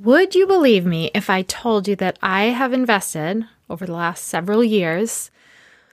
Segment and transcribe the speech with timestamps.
[0.00, 4.26] Would you believe me if I told you that I have invested over the last
[4.26, 5.32] several years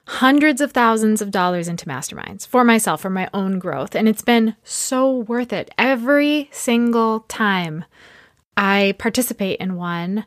[0.08, 3.96] hundreds of thousands of dollars into masterminds for myself, for my own growth?
[3.96, 5.72] And it's been so worth it.
[5.80, 7.84] Every single time
[8.56, 10.26] I participate in one,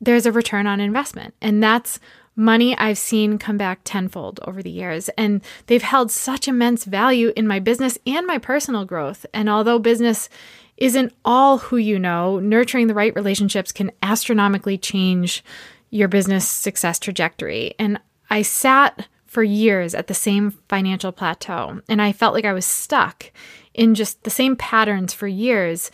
[0.00, 1.34] there's a return on investment.
[1.42, 2.00] And that's
[2.34, 5.10] money I've seen come back tenfold over the years.
[5.18, 9.26] And they've held such immense value in my business and my personal growth.
[9.34, 10.30] And although business
[10.78, 12.38] isn't all who you know.
[12.38, 15.44] Nurturing the right relationships can astronomically change
[15.90, 17.74] your business success trajectory.
[17.78, 22.52] And I sat for years at the same financial plateau and I felt like I
[22.52, 23.30] was stuck
[23.74, 25.90] in just the same patterns for years.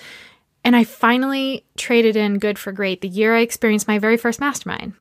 [0.62, 4.40] And I finally traded in good for great the year I experienced my very first
[4.40, 4.94] mastermind.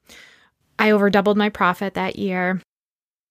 [0.80, 2.62] I over doubled my profit that year.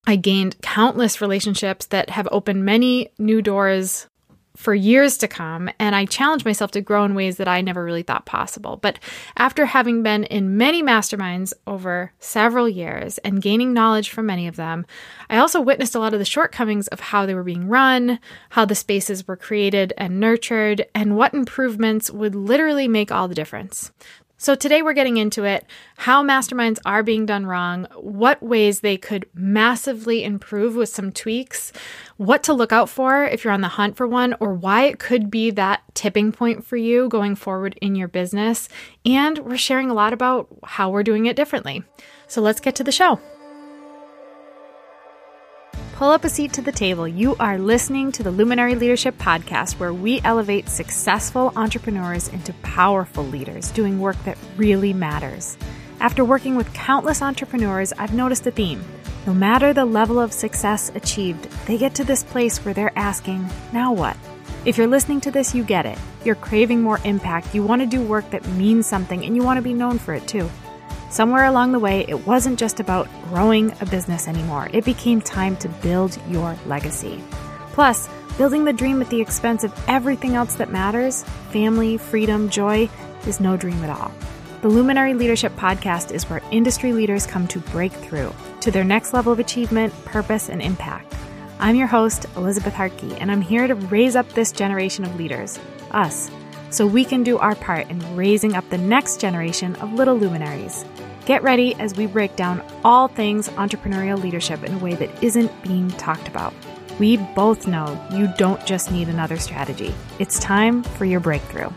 [0.07, 4.09] I gained countless relationships that have opened many new doors
[4.57, 7.85] for years to come, and I challenged myself to grow in ways that I never
[7.85, 8.77] really thought possible.
[8.77, 8.99] But
[9.37, 14.57] after having been in many masterminds over several years and gaining knowledge from many of
[14.57, 14.85] them,
[15.31, 18.19] I also witnessed a lot of the shortcomings of how they were being run,
[18.51, 23.35] how the spaces were created and nurtured, and what improvements would literally make all the
[23.35, 23.93] difference.
[24.43, 25.65] So, today we're getting into it
[25.99, 31.73] how masterminds are being done wrong, what ways they could massively improve with some tweaks,
[32.17, 34.99] what to look out for if you're on the hunt for one, or why it
[34.99, 38.69] could be that tipping point for you going forward in your business.
[39.07, 41.85] And we're sharing a lot about how we're doing it differently.
[42.27, 43.21] So, let's get to the show.
[45.93, 47.07] Pull up a seat to the table.
[47.07, 53.25] You are listening to the Luminary Leadership Podcast, where we elevate successful entrepreneurs into powerful
[53.25, 55.57] leaders doing work that really matters.
[56.01, 58.83] After working with countless entrepreneurs, I've noticed a theme.
[59.27, 63.47] No matter the level of success achieved, they get to this place where they're asking,
[63.73, 64.17] now what?
[64.65, 65.99] If you're listening to this, you get it.
[66.25, 67.55] You're craving more impact.
[67.55, 70.15] You want to do work that means something, and you want to be known for
[70.15, 70.49] it too.
[71.13, 74.71] Somewhere along the way, it wasn't just about growing a business anymore.
[74.73, 77.23] It became time to build your legacy.
[77.73, 78.09] Plus,
[78.39, 82.89] building the dream at the expense of everything else that matters family, freedom, joy
[83.27, 84.11] is no dream at all.
[84.63, 89.13] The Luminary Leadership Podcast is where industry leaders come to break through to their next
[89.13, 91.15] level of achievement, purpose, and impact.
[91.59, 95.59] I'm your host, Elizabeth Hartke, and I'm here to raise up this generation of leaders,
[95.91, 96.31] us,
[96.73, 100.85] so we can do our part in raising up the next generation of little luminaries.
[101.27, 105.63] Get ready as we break down all things entrepreneurial leadership in a way that isn't
[105.63, 106.53] being talked about.
[106.99, 111.71] We both know you don't just need another strategy, it's time for your breakthrough.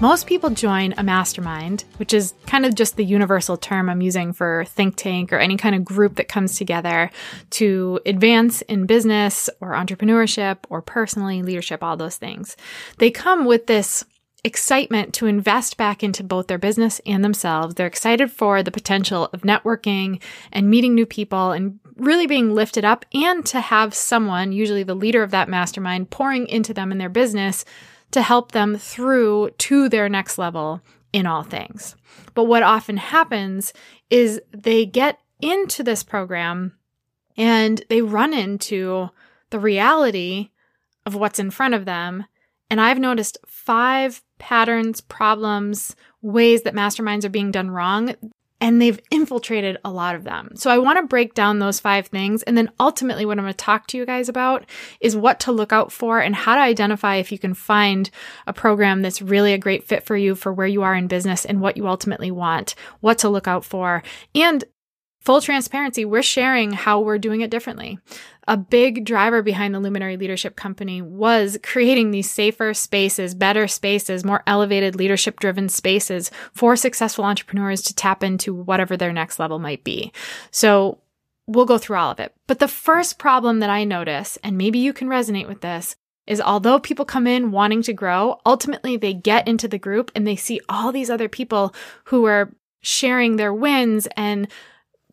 [0.00, 4.32] Most people join a mastermind, which is kind of just the universal term I'm using
[4.32, 7.10] for think tank or any kind of group that comes together
[7.50, 12.56] to advance in business or entrepreneurship or personally leadership, all those things.
[12.96, 14.02] They come with this
[14.42, 17.74] excitement to invest back into both their business and themselves.
[17.74, 22.86] They're excited for the potential of networking and meeting new people and really being lifted
[22.86, 26.96] up and to have someone, usually the leader of that mastermind, pouring into them in
[26.96, 27.66] their business
[28.12, 30.82] to help them through to their next level
[31.12, 31.96] in all things.
[32.34, 33.72] But what often happens
[34.08, 36.74] is they get into this program
[37.36, 39.10] and they run into
[39.50, 40.50] the reality
[41.06, 42.26] of what's in front of them.
[42.70, 48.14] And I've noticed five patterns, problems, ways that masterminds are being done wrong
[48.60, 50.50] and they've infiltrated a lot of them.
[50.54, 52.42] So I want to break down those five things.
[52.42, 54.64] And then ultimately, what I'm going to talk to you guys about
[55.00, 58.10] is what to look out for and how to identify if you can find
[58.46, 61.44] a program that's really a great fit for you for where you are in business
[61.44, 64.02] and what you ultimately want, what to look out for.
[64.34, 64.64] And
[65.20, 67.98] full transparency, we're sharing how we're doing it differently
[68.50, 74.24] a big driver behind the Luminary Leadership Company was creating these safer spaces, better spaces,
[74.24, 79.60] more elevated leadership driven spaces for successful entrepreneurs to tap into whatever their next level
[79.60, 80.12] might be.
[80.50, 80.98] So
[81.46, 82.34] we'll go through all of it.
[82.48, 85.94] But the first problem that I notice, and maybe you can resonate with this,
[86.26, 90.26] is although people come in wanting to grow, ultimately they get into the group and
[90.26, 91.72] they see all these other people
[92.06, 92.52] who are
[92.82, 94.48] sharing their wins and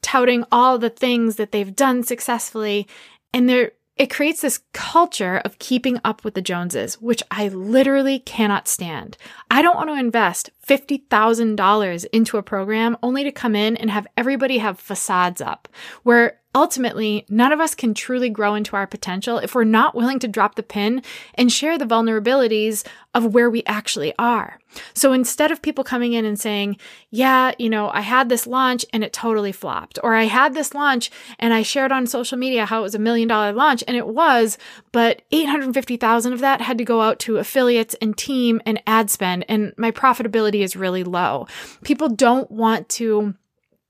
[0.01, 2.87] touting all the things that they've done successfully.
[3.33, 8.19] And they're, it creates this culture of keeping up with the Joneses, which I literally
[8.19, 9.17] cannot stand.
[9.49, 14.07] I don't want to invest $50,000 into a program only to come in and have
[14.17, 15.67] everybody have facades up
[16.03, 20.17] where ultimately, none of us can truly grow into our potential if we're not willing
[20.17, 21.03] to drop the pin
[21.35, 24.59] and share the vulnerabilities of where we actually are.
[24.93, 26.77] So instead of people coming in and saying,
[27.09, 30.73] yeah, you know, I had this launch and it totally flopped, or I had this
[30.73, 33.95] launch and I shared on social media how it was a million dollar launch and
[33.95, 34.57] it was,
[34.91, 39.45] but 850,000 of that had to go out to affiliates and team and ad spend
[39.47, 41.47] and my profitability is really low.
[41.83, 43.35] People don't want to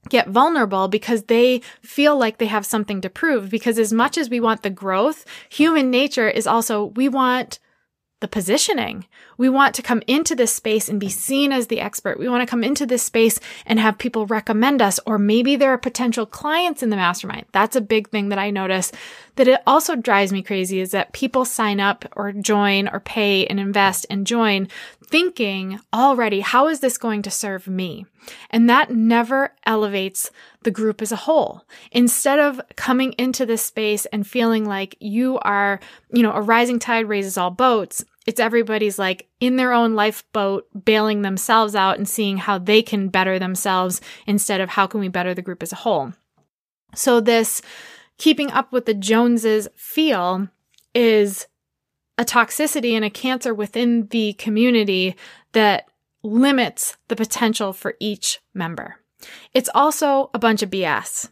[0.10, 3.50] get vulnerable because they feel like they have something to prove.
[3.50, 7.60] Because as much as we want the growth, human nature is also we want
[8.20, 9.06] the positioning.
[9.38, 12.20] We want to come into this space and be seen as the expert.
[12.20, 15.72] We want to come into this space and have people recommend us, or maybe there
[15.72, 17.46] are potential clients in the mastermind.
[17.52, 18.92] That's a big thing that I notice
[19.36, 23.46] that it also drives me crazy is that people sign up or join or pay
[23.46, 24.68] and invest and join
[25.06, 28.06] thinking already, how is this going to serve me?
[28.50, 30.32] And that never elevates
[30.68, 31.64] the group as a whole.
[31.94, 35.80] Instead of coming into this space and feeling like you are,
[36.12, 40.68] you know, a rising tide raises all boats, it's everybody's like in their own lifeboat,
[40.84, 45.08] bailing themselves out and seeing how they can better themselves instead of how can we
[45.08, 46.12] better the group as a whole.
[46.94, 47.62] So this
[48.18, 50.50] keeping up with the Joneses feel
[50.94, 51.48] is
[52.18, 55.16] a toxicity and a cancer within the community
[55.54, 55.86] that
[56.24, 58.98] limits the potential for each member.
[59.54, 61.30] It's also a bunch of BS.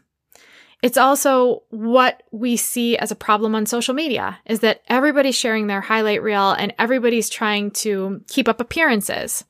[0.82, 5.66] It's also what we see as a problem on social media is that everybody's sharing
[5.66, 9.44] their highlight reel and everybody's trying to keep up appearances.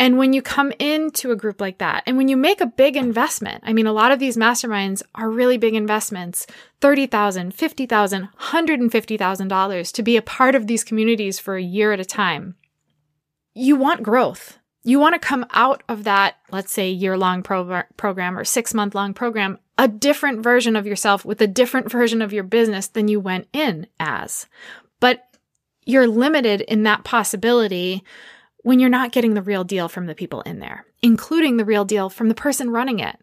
[0.00, 2.96] And when you come into a group like that, and when you make a big
[2.96, 6.46] investment, I mean, a lot of these masterminds are really big investments
[6.80, 12.04] $30,000, $50,000, $150,000 to be a part of these communities for a year at a
[12.06, 12.56] time.
[13.52, 14.58] You want growth.
[14.82, 18.72] You want to come out of that, let's say, year long pro- program or six
[18.72, 22.86] month long program, a different version of yourself with a different version of your business
[22.86, 24.46] than you went in as.
[25.00, 25.26] But
[25.84, 28.04] you're limited in that possibility
[28.62, 31.84] when you're not getting the real deal from the people in there, including the real
[31.84, 33.18] deal from the person running it.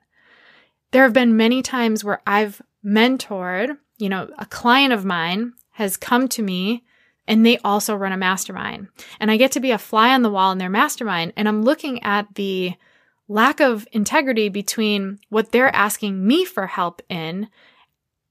[0.92, 5.98] There have been many times where I've mentored, you know, a client of mine has
[5.98, 6.84] come to me
[7.28, 8.88] and they also run a mastermind.
[9.20, 11.64] And I get to be a fly on the wall in their mastermind and I'm
[11.64, 12.74] looking at the
[13.28, 17.50] lack of integrity between what they're asking me for help in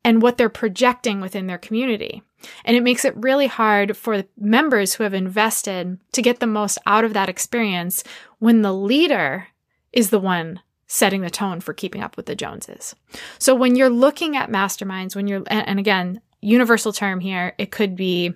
[0.05, 2.23] and what they're projecting within their community.
[2.65, 6.79] And it makes it really hard for members who have invested to get the most
[6.87, 8.05] out of that experience
[8.39, 9.49] when the leader
[9.93, 12.95] is the one setting the tone for keeping up with the Joneses.
[13.39, 17.97] So when you're looking at masterminds, when you're, and again, universal term here, it could
[17.97, 18.33] be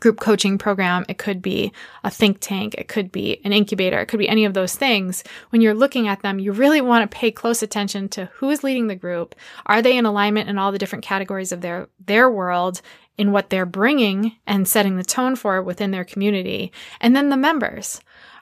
[0.00, 1.72] group coaching program, it could be
[2.04, 5.22] a think tank, it could be an incubator, it could be any of those things.
[5.50, 8.64] When you're looking at them, you really want to pay close attention to who is
[8.64, 9.34] leading the group.
[9.66, 12.80] Are they in alignment in all the different categories of their their world
[13.16, 16.72] in what they're bringing and setting the tone for within their community?
[17.00, 18.00] And then the members.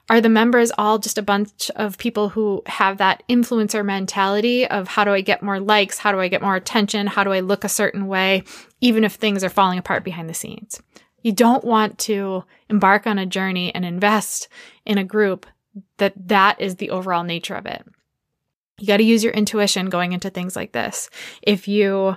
[0.09, 4.87] Are the members all just a bunch of people who have that influencer mentality of
[4.87, 5.99] how do I get more likes?
[5.99, 7.05] How do I get more attention?
[7.05, 8.43] How do I look a certain way,
[8.81, 10.81] even if things are falling apart behind the scenes?
[11.21, 14.47] You don't want to embark on a journey and invest
[14.85, 15.45] in a group
[15.97, 17.85] that that is the overall nature of it.
[18.79, 21.09] You got to use your intuition going into things like this.
[21.41, 22.15] If you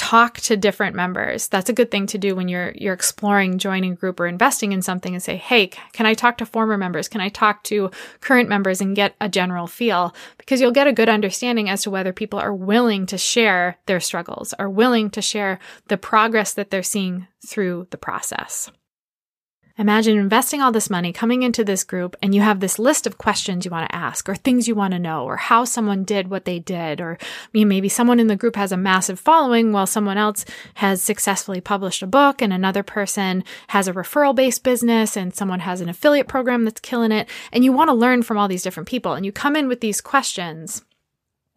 [0.00, 1.48] talk to different members.
[1.48, 4.72] That's a good thing to do when you're you're exploring joining a group or investing
[4.72, 7.06] in something and say, "Hey, can I talk to former members?
[7.06, 7.90] Can I talk to
[8.22, 11.90] current members and get a general feel?" Because you'll get a good understanding as to
[11.90, 15.58] whether people are willing to share their struggles, are willing to share
[15.88, 18.70] the progress that they're seeing through the process.
[19.80, 23.16] Imagine investing all this money coming into this group and you have this list of
[23.16, 26.28] questions you want to ask or things you want to know or how someone did
[26.28, 27.16] what they did or
[27.54, 30.44] maybe someone in the group has a massive following while someone else
[30.74, 35.60] has successfully published a book and another person has a referral based business and someone
[35.60, 38.62] has an affiliate program that's killing it and you want to learn from all these
[38.62, 40.84] different people and you come in with these questions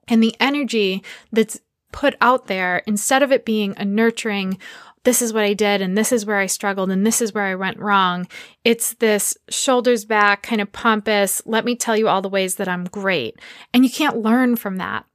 [0.07, 1.03] and the energy
[1.33, 1.59] that's
[1.91, 4.57] put out there instead of it being a nurturing
[5.03, 7.45] this is what I did and this is where I struggled and this is where
[7.45, 8.27] I went wrong.
[8.63, 12.67] It's this shoulders back, kind of pompous, let me tell you all the ways that
[12.67, 13.39] I'm great.
[13.73, 15.05] And you can't learn from that.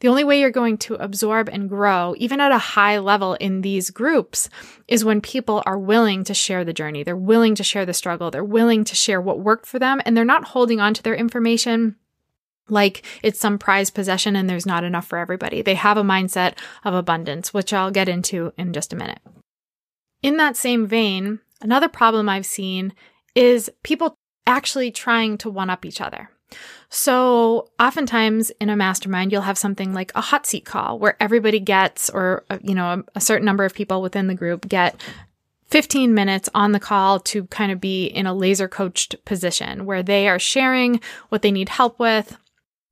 [0.00, 3.62] The only way you're going to absorb and grow, even at a high level in
[3.62, 4.48] these groups,
[4.86, 7.02] is when people are willing to share the journey.
[7.02, 8.30] They're willing to share the struggle.
[8.30, 11.16] They're willing to share what worked for them and they're not holding on to their
[11.16, 11.96] information
[12.70, 15.62] like it's some prized possession and there's not enough for everybody.
[15.62, 19.20] They have a mindset of abundance, which I'll get into in just a minute.
[20.22, 22.92] In that same vein, another problem I've seen
[23.34, 24.14] is people
[24.46, 26.30] actually trying to one up each other.
[26.88, 31.60] So, oftentimes in a mastermind, you'll have something like a hot seat call where everybody
[31.60, 34.98] gets, or, uh, you know, a, a certain number of people within the group get
[35.68, 40.02] 15 minutes on the call to kind of be in a laser coached position where
[40.02, 42.38] they are sharing what they need help with.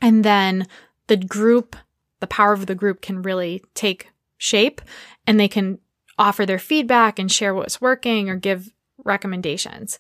[0.01, 0.67] And then
[1.07, 1.77] the group,
[2.21, 4.81] the power of the group can really take shape
[5.27, 5.79] and they can
[6.19, 8.73] offer their feedback and share what's working or give
[9.05, 9.99] recommendations.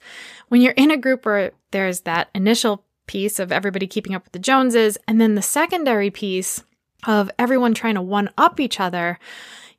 [0.48, 4.32] When you're in a group where there's that initial piece of everybody keeping up with
[4.32, 6.64] the Joneses, and then the secondary piece
[7.06, 9.18] of everyone trying to one up each other,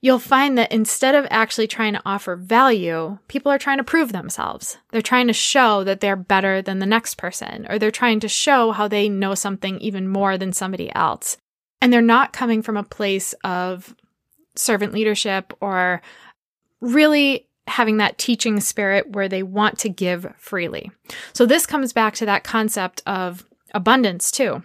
[0.01, 4.11] you'll find that instead of actually trying to offer value, people are trying to prove
[4.11, 4.77] themselves.
[4.91, 8.27] They're trying to show that they're better than the next person, or they're trying to
[8.27, 11.37] show how they know something even more than somebody else.
[11.81, 13.95] And they're not coming from a place of
[14.55, 16.01] servant leadership or
[16.81, 20.89] really having that teaching spirit where they want to give freely.
[21.33, 24.63] So this comes back to that concept of abundance too.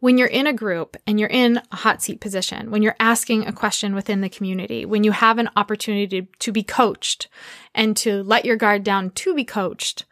[0.00, 3.46] When you're in a group and you're in a hot seat position, when you're asking
[3.46, 7.28] a question within the community, when you have an opportunity to, to be coached
[7.74, 10.06] and to let your guard down to be coached,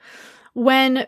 [0.52, 1.06] when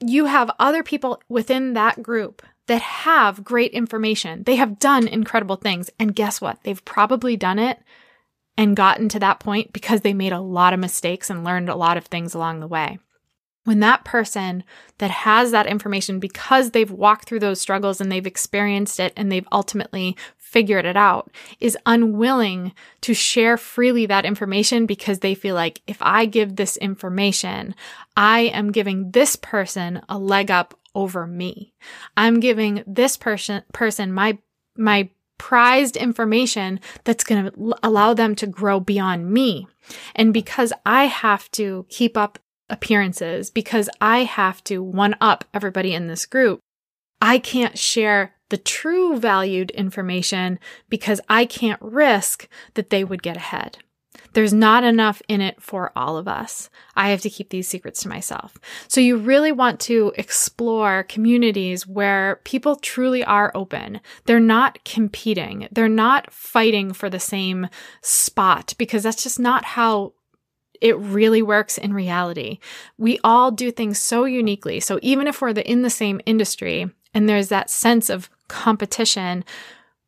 [0.00, 5.56] you have other people within that group that have great information, they have done incredible
[5.56, 5.90] things.
[5.98, 6.62] And guess what?
[6.62, 7.80] They've probably done it
[8.56, 11.74] and gotten to that point because they made a lot of mistakes and learned a
[11.74, 12.98] lot of things along the way.
[13.70, 14.64] When that person
[14.98, 19.30] that has that information because they've walked through those struggles and they've experienced it and
[19.30, 22.72] they've ultimately figured it out is unwilling
[23.02, 27.76] to share freely that information because they feel like if I give this information,
[28.16, 31.72] I am giving this person a leg up over me.
[32.16, 34.36] I'm giving this person person my
[34.76, 39.68] my prized information that's going to allow them to grow beyond me.
[40.16, 45.92] And because I have to keep up appearances, because I have to one up everybody
[45.94, 46.60] in this group,
[47.20, 50.58] I can't share the true valued information
[50.88, 53.78] because I can't risk that they would get ahead.
[54.32, 56.70] There's not enough in it for all of us.
[56.94, 58.58] I have to keep these secrets to myself.
[58.86, 64.00] So you really want to explore communities where people truly are open.
[64.26, 65.68] They're not competing.
[65.72, 67.68] They're not fighting for the same
[68.02, 70.12] spot because that's just not how
[70.80, 72.58] it really works in reality.
[72.98, 74.80] We all do things so uniquely.
[74.80, 79.44] So even if we're in the same industry and there's that sense of competition,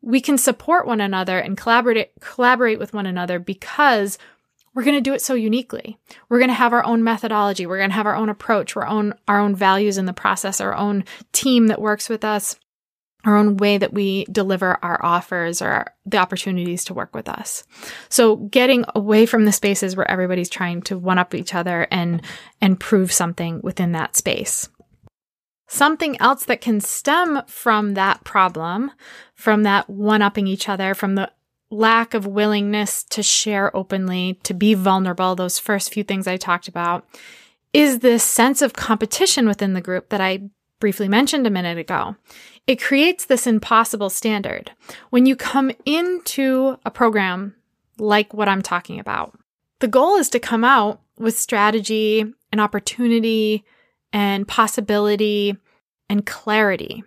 [0.01, 4.17] we can support one another and collaborate collaborate with one another because
[4.73, 5.99] we're going to do it so uniquely.
[6.29, 7.65] We're going to have our own methodology.
[7.65, 10.59] We're going to have our own approach, our own our own values in the process,
[10.59, 12.55] our own team that works with us,
[13.25, 17.29] our own way that we deliver our offers or our, the opportunities to work with
[17.29, 17.63] us.
[18.09, 22.21] So getting away from the spaces where everybody's trying to one up each other and
[22.61, 24.69] and prove something within that space.
[25.67, 28.91] Something else that can stem from that problem,
[29.33, 31.31] from that one upping each other, from the
[31.71, 36.67] lack of willingness to share openly, to be vulnerable, those first few things I talked
[36.67, 37.07] about,
[37.71, 40.49] is this sense of competition within the group that I
[40.83, 42.13] briefly mentioned a minute ago.
[42.67, 44.69] It creates this impossible standard.
[45.11, 47.55] When you come into a program
[47.97, 49.33] like what I'm talking about,
[49.79, 53.63] the goal is to come out with strategy and opportunity
[54.11, 55.55] and possibility
[56.09, 57.05] and clarity.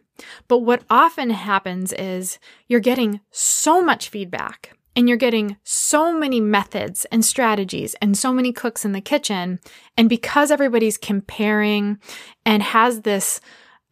[0.48, 6.40] But what often happens is you're getting so much feedback and you're getting so many
[6.40, 9.60] methods and strategies and so many cooks in the kitchen.
[9.98, 11.98] And because everybody's comparing
[12.46, 13.38] and has this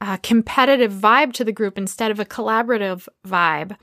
[0.04, 3.76] uh, competitive vibe to the group instead of a collaborative vibe,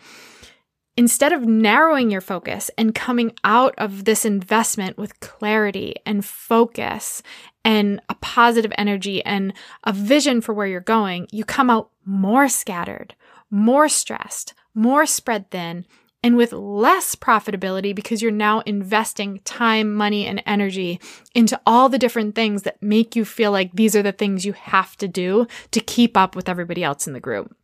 [0.97, 7.23] Instead of narrowing your focus and coming out of this investment with clarity and focus
[7.63, 9.53] and a positive energy and
[9.85, 13.15] a vision for where you're going, you come out more scattered,
[13.49, 15.85] more stressed, more spread thin,
[16.23, 20.99] and with less profitability because you're now investing time, money, and energy
[21.33, 24.53] into all the different things that make you feel like these are the things you
[24.53, 27.55] have to do to keep up with everybody else in the group.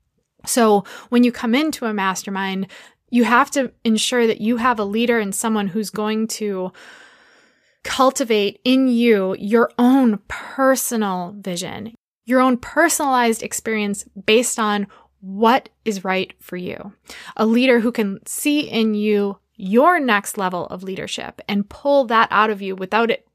[0.45, 2.67] So when you come into a mastermind,
[3.09, 6.71] you have to ensure that you have a leader and someone who's going to
[7.83, 11.93] cultivate in you your own personal vision,
[12.25, 14.87] your own personalized experience based on
[15.27, 16.93] what is right for you.
[17.35, 22.29] A leader who can see in you your next level of leadership and pull that
[22.31, 23.27] out of you without it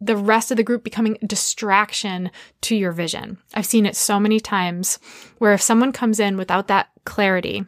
[0.00, 3.38] the rest of the group becoming a distraction to your vision.
[3.54, 4.98] I've seen it so many times
[5.38, 7.64] where if someone comes in without that clarity,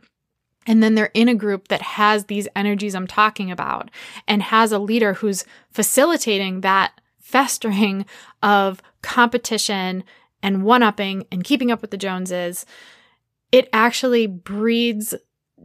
[0.66, 3.90] and then they're in a group that has these energies I'm talking about
[4.28, 8.04] and has a leader who's facilitating that festering
[8.42, 10.04] of competition
[10.42, 12.66] and one upping and keeping up with the Joneses,
[13.52, 15.14] it actually breeds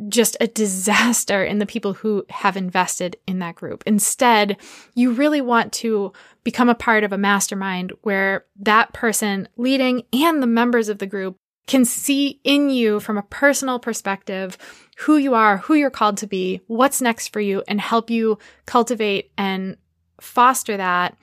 [0.10, 3.84] just a disaster in the people who have invested in that group.
[3.86, 4.58] Instead,
[4.94, 6.12] you really want to
[6.44, 11.08] become a part of a mastermind where that person leading and the members of the
[11.08, 11.38] group
[11.68, 14.58] can see in you from a personal perspective
[15.00, 18.38] who you are, who you're called to be, what's next for you, and help you
[18.66, 19.78] cultivate and
[20.20, 21.18] foster that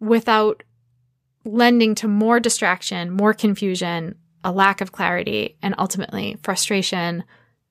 [0.00, 0.62] without
[1.44, 4.16] lending to more distraction, more confusion,
[4.46, 7.24] a lack of clarity, and ultimately frustration,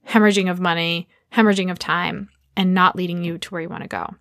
[0.05, 3.87] hemorrhaging of money, hemorrhaging of time, and not leading you to where you want to
[3.87, 4.13] go.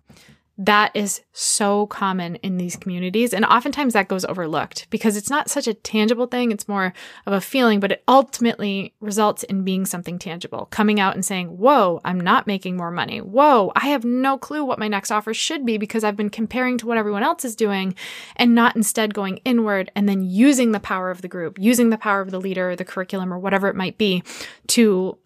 [0.57, 3.33] That is so common in these communities.
[3.33, 6.51] And oftentimes that goes overlooked because it's not such a tangible thing.
[6.51, 6.93] It's more
[7.25, 10.67] of a feeling, but it ultimately results in being something tangible.
[10.67, 13.19] Coming out and saying, Whoa, I'm not making more money.
[13.19, 16.77] Whoa, I have no clue what my next offer should be because I've been comparing
[16.77, 17.95] to what everyone else is doing
[18.37, 21.97] and not instead going inward and then using the power of the group, using the
[21.97, 24.23] power of the leader the curriculum or whatever it might be
[24.67, 25.17] to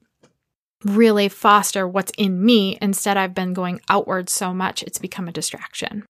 [0.84, 2.78] really foster what's in me.
[2.82, 6.06] Instead, I've been going outward so much, it's become a distraction.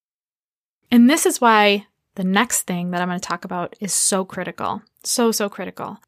[0.91, 4.25] And this is why the next thing that I'm going to talk about is so
[4.25, 4.81] critical.
[5.03, 5.99] So, so critical.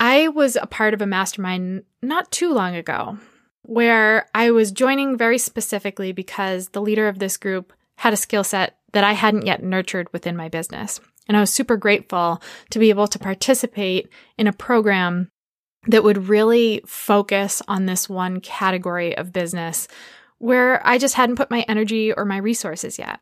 [0.00, 3.18] I was a part of a mastermind not too long ago
[3.62, 8.44] where I was joining very specifically because the leader of this group had a skill
[8.44, 11.00] set that I hadn't yet nurtured within my business.
[11.26, 12.40] And I was super grateful
[12.70, 15.30] to be able to participate in a program
[15.86, 19.88] that would really focus on this one category of business
[20.38, 23.20] where I just hadn't put my energy or my resources yet.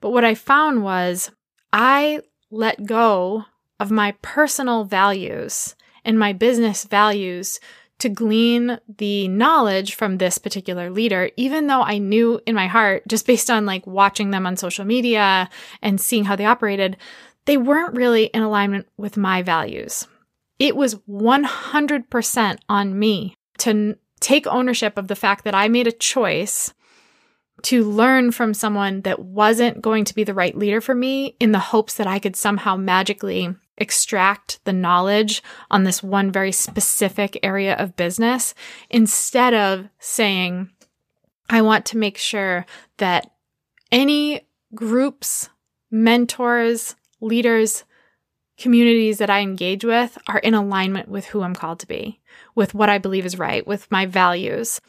[0.00, 1.30] But what I found was
[1.72, 3.44] I let go
[3.80, 5.74] of my personal values
[6.04, 7.60] and my business values
[7.98, 13.02] to glean the knowledge from this particular leader, even though I knew in my heart,
[13.08, 15.48] just based on like watching them on social media
[15.82, 16.96] and seeing how they operated,
[17.46, 20.06] they weren't really in alignment with my values.
[20.58, 25.92] It was 100% on me to take ownership of the fact that I made a
[25.92, 26.74] choice
[27.62, 31.52] to learn from someone that wasn't going to be the right leader for me in
[31.52, 37.38] the hopes that I could somehow magically extract the knowledge on this one very specific
[37.42, 38.54] area of business
[38.90, 40.70] instead of saying,
[41.48, 42.66] I want to make sure
[42.98, 43.30] that
[43.90, 45.48] any groups,
[45.90, 47.84] mentors, leaders
[48.58, 52.20] communities that I engage with are in alignment with who I'm called to be,
[52.54, 54.80] with what I believe is right, with my values.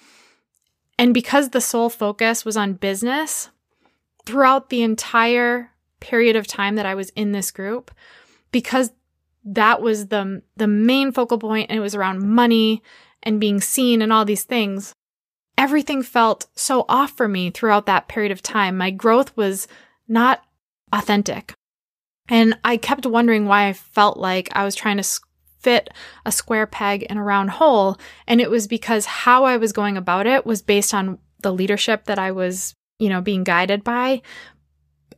[0.98, 3.50] And because the sole focus was on business
[4.26, 7.92] throughout the entire period of time that I was in this group,
[8.52, 8.92] because
[9.46, 12.84] that was the, the main focal point and it was around money
[13.24, 14.94] and being seen and all these things,
[15.58, 18.78] everything felt so off for me throughout that period of time.
[18.78, 19.68] My growth was
[20.08, 20.44] not
[20.92, 21.54] authentic.
[22.30, 25.20] And I kept wondering why I felt like I was trying to
[25.60, 25.90] fit
[26.26, 27.98] a square peg in a round hole.
[28.28, 32.06] And it was because how I was going about it was based on the leadership
[32.06, 34.22] that I was, you know, being guided by.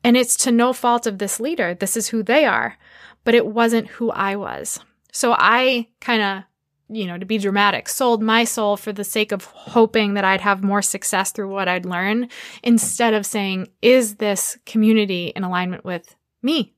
[0.04, 1.76] And it's to no fault of this leader.
[1.76, 2.78] This is who they are,
[3.24, 4.80] but it wasn't who I was.
[5.12, 6.44] So I kind of,
[6.90, 10.42] you know, to be dramatic, sold my soul for the sake of hoping that I'd
[10.42, 12.30] have more success through what I'd learn
[12.64, 16.74] instead of saying, is this community in alignment with me?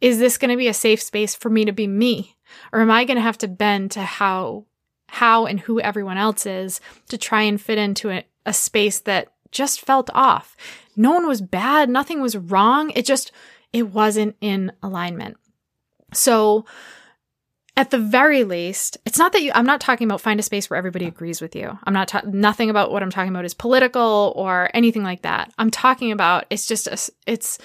[0.00, 2.36] Is this going to be a safe space for me to be me?
[2.72, 4.64] Or am I going to have to bend to how,
[5.08, 9.32] how and who everyone else is to try and fit into a, a space that
[9.50, 10.56] just felt off?
[10.96, 11.88] No one was bad.
[11.88, 12.90] Nothing was wrong.
[12.94, 13.32] It just,
[13.72, 15.36] it wasn't in alignment.
[16.12, 16.64] So,
[17.76, 20.68] at the very least, it's not that you, I'm not talking about find a space
[20.68, 21.78] where everybody agrees with you.
[21.84, 25.52] I'm not, ta- nothing about what I'm talking about is political or anything like that.
[25.56, 27.58] I'm talking about, it's just, a, it's,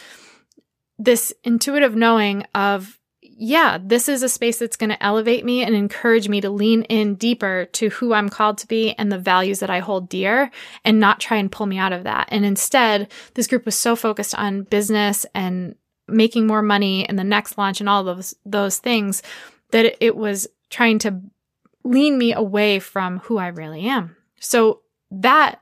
[0.97, 5.75] this intuitive knowing of, yeah, this is a space that's going to elevate me and
[5.75, 9.59] encourage me to lean in deeper to who I'm called to be and the values
[9.59, 10.51] that I hold dear
[10.85, 12.29] and not try and pull me out of that.
[12.31, 15.75] And instead, this group was so focused on business and
[16.07, 19.21] making more money and the next launch and all those, those things
[19.71, 21.19] that it was trying to
[21.83, 24.15] lean me away from who I really am.
[24.39, 24.81] So
[25.11, 25.61] that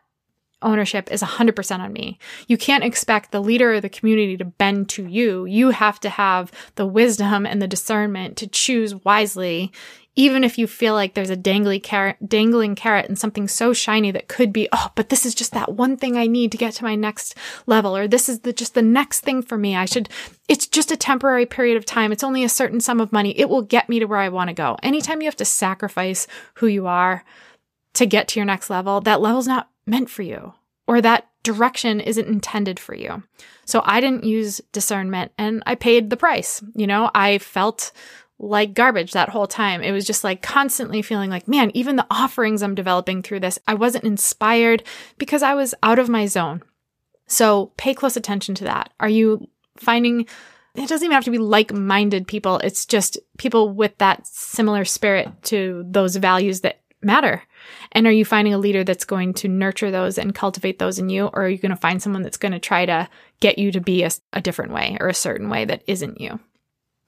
[0.64, 2.18] ownership is 100% on me.
[2.48, 5.46] You can't expect the leader of the community to bend to you.
[5.46, 9.72] You have to have the wisdom and the discernment to choose wisely,
[10.16, 14.12] even if you feel like there's a dangly carrot, dangling carrot and something so shiny
[14.12, 16.74] that could be, oh, but this is just that one thing I need to get
[16.74, 19.76] to my next level, or this is the, just the next thing for me.
[19.76, 20.10] I should,
[20.48, 22.12] it's just a temporary period of time.
[22.12, 23.38] It's only a certain sum of money.
[23.40, 24.78] It will get me to where I want to go.
[24.84, 27.24] Anytime you have to sacrifice who you are,
[27.94, 30.54] to get to your next level, that level's not meant for you
[30.88, 33.24] or that direction isn't intended for you.
[33.66, 36.64] So I didn't use discernment and I paid the price.
[36.76, 37.92] You know, I felt
[38.40, 39.82] like garbage that whole time.
[39.82, 43.60] It was just like constantly feeling like, man, even the offerings I'm developing through this,
[43.68, 44.84] I wasn't inspired
[45.18, 46.62] because I was out of my zone.
[47.28, 48.92] So pay close attention to that.
[49.00, 50.28] Are you finding
[50.76, 52.58] it doesn't even have to be like minded people.
[52.58, 57.44] It's just people with that similar spirit to those values that matter.
[57.92, 61.10] And are you finding a leader that's going to nurture those and cultivate those in
[61.10, 61.28] you?
[61.28, 63.82] Or are you going to find someone that's going to try to get you to
[63.82, 66.40] be a, a different way or a certain way that isn't you?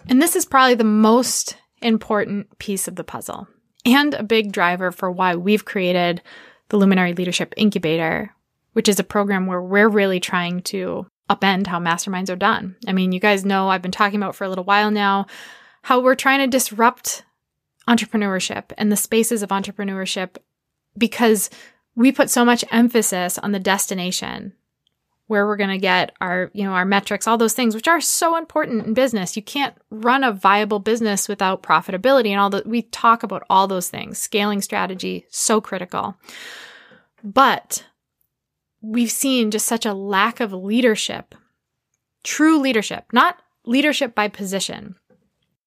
[0.08, 3.48] And this is probably the most important piece of the puzzle
[3.86, 6.22] and a big driver for why we've created
[6.70, 8.34] the Luminary Leadership Incubator,
[8.74, 12.76] which is a program where we're really trying to upend how masterminds are done.
[12.88, 15.28] I mean, you guys know I've been talking about for a little while now
[15.84, 17.24] how we're trying to disrupt
[17.88, 20.38] entrepreneurship and the spaces of entrepreneurship
[20.98, 21.50] because
[21.96, 24.54] we put so much emphasis on the destination
[25.28, 28.02] where we're going to get our, you know, our metrics, all those things, which are
[28.02, 29.36] so important in business.
[29.36, 32.68] You can't run a viable business without profitability and all that.
[32.68, 34.20] We talk about all those things.
[34.20, 36.16] Scaling strategy, so critical.
[37.24, 37.86] But
[38.82, 41.34] we've seen just such a lack of leadership,
[42.24, 44.96] true leadership, not leadership by position.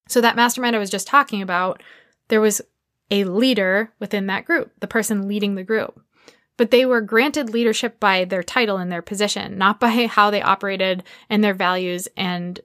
[0.06, 1.82] So that mastermind I was just talking about,
[2.28, 2.62] there was
[3.10, 6.00] a leader within that group, the person leading the group
[6.58, 10.42] but they were granted leadership by their title and their position, not by how they
[10.42, 12.60] operated and their values and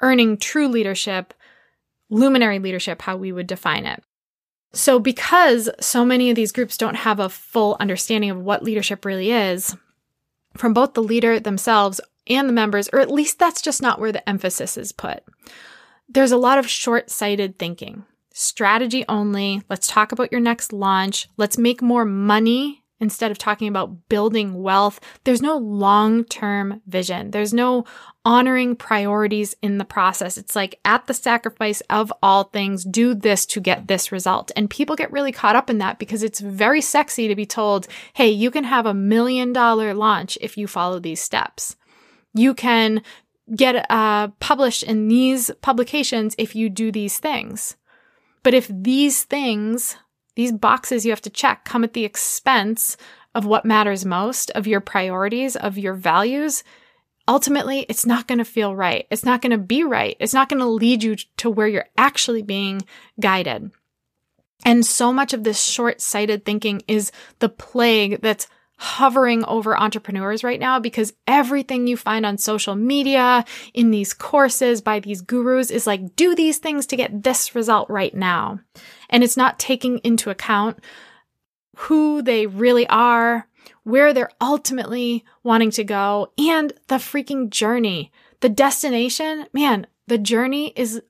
[0.00, 1.34] earning true leadership,
[2.08, 4.04] luminary leadership, how we would define it.
[4.72, 9.04] So, because so many of these groups don't have a full understanding of what leadership
[9.04, 9.76] really is,
[10.56, 14.12] from both the leader themselves and the members, or at least that's just not where
[14.12, 15.24] the emphasis is put,
[16.08, 18.04] there's a lot of short sighted thinking.
[18.32, 19.62] Strategy only.
[19.68, 21.28] Let's talk about your next launch.
[21.36, 25.00] Let's make more money instead of talking about building wealth.
[25.24, 27.30] There's no long term vision.
[27.30, 27.84] There's no
[28.24, 30.36] honoring priorities in the process.
[30.36, 34.52] It's like at the sacrifice of all things, do this to get this result.
[34.54, 37.88] And people get really caught up in that because it's very sexy to be told,
[38.12, 41.76] hey, you can have a million dollar launch if you follow these steps.
[42.34, 43.02] You can
[43.56, 47.76] get uh, published in these publications if you do these things.
[48.42, 49.96] But if these things
[50.36, 52.96] these boxes you have to check come at the expense
[53.34, 56.64] of what matters most, of your priorities, of your values.
[57.28, 59.06] Ultimately, it's not going to feel right.
[59.10, 60.16] It's not going to be right.
[60.18, 62.82] It's not going to lead you to where you're actually being
[63.20, 63.70] guided.
[64.64, 68.48] And so much of this short sighted thinking is the plague that's
[68.80, 74.80] hovering over entrepreneurs right now because everything you find on social media, in these courses
[74.80, 78.58] by these gurus is like, do these things to get this result right now.
[79.10, 80.82] And it's not taking into account
[81.76, 83.46] who they really are,
[83.82, 88.10] where they're ultimately wanting to go, and the freaking journey.
[88.40, 91.02] The destination, man, the journey is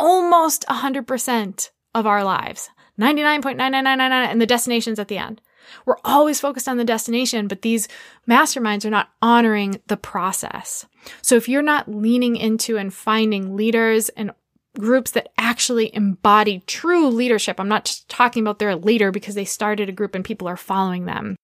[0.00, 2.68] almost 100% of our lives.
[3.00, 5.40] 99.9999 and the destination's at the end.
[5.84, 7.88] We're always focused on the destination, but these
[8.28, 10.86] masterminds are not honoring the process.
[11.22, 14.32] So if you're not leaning into and finding leaders and
[14.78, 19.34] groups that actually embody true leadership, I'm not just talking about they're a leader because
[19.34, 21.36] they started a group and people are following them.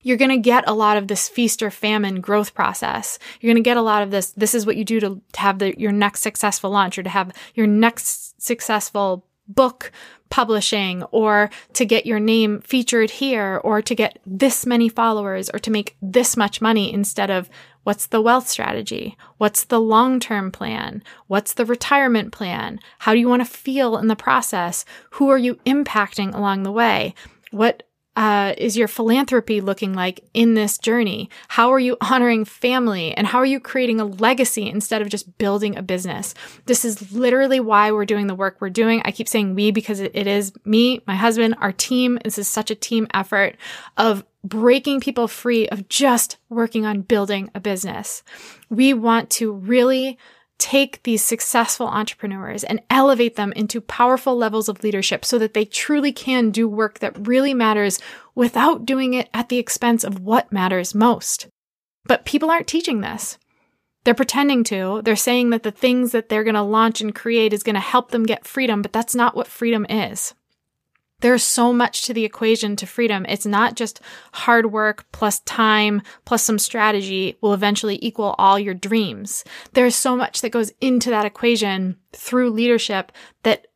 [0.00, 3.18] You're going to get a lot of this feast or famine growth process.
[3.40, 4.30] You're going to get a lot of this.
[4.30, 7.32] This is what you do to have the, your next successful launch or to have
[7.54, 9.90] your next successful book
[10.30, 15.58] publishing or to get your name featured here or to get this many followers or
[15.58, 17.48] to make this much money instead of
[17.84, 19.16] what's the wealth strategy?
[19.38, 21.02] What's the long term plan?
[21.26, 22.80] What's the retirement plan?
[22.98, 24.84] How do you want to feel in the process?
[25.12, 27.14] Who are you impacting along the way?
[27.50, 27.87] What
[28.18, 31.30] uh, is your philanthropy looking like in this journey?
[31.46, 33.14] How are you honoring family?
[33.14, 36.34] And how are you creating a legacy instead of just building a business?
[36.66, 39.02] This is literally why we're doing the work we're doing.
[39.04, 42.18] I keep saying we because it is me, my husband, our team.
[42.24, 43.54] This is such a team effort
[43.96, 48.24] of breaking people free of just working on building a business.
[48.68, 50.18] We want to really
[50.58, 55.64] take these successful entrepreneurs and elevate them into powerful levels of leadership so that they
[55.64, 57.98] truly can do work that really matters
[58.34, 61.48] without doing it at the expense of what matters most.
[62.04, 63.38] But people aren't teaching this.
[64.04, 65.02] They're pretending to.
[65.04, 67.80] They're saying that the things that they're going to launch and create is going to
[67.80, 70.34] help them get freedom, but that's not what freedom is.
[71.20, 73.26] There's so much to the equation to freedom.
[73.28, 74.00] It's not just
[74.32, 79.42] hard work plus time plus some strategy will eventually equal all your dreams.
[79.72, 83.10] There's so much that goes into that equation through leadership
[83.42, 83.66] that